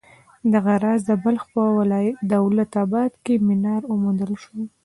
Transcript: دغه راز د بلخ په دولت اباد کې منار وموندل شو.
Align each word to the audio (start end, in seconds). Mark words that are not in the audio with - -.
دغه 0.53 0.73
راز 0.83 1.01
د 1.09 1.11
بلخ 1.23 1.43
په 1.53 1.61
دولت 2.33 2.71
اباد 2.83 3.11
کې 3.23 3.33
منار 3.47 3.81
وموندل 3.87 4.31
شو. 4.43 4.57